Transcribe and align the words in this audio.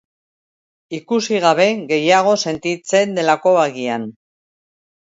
Ikusi 0.99 1.43
gabe 1.45 1.67
gehiago 1.93 2.35
sentitzen 2.49 3.17
delako, 3.21 3.57
agian. 3.69 4.11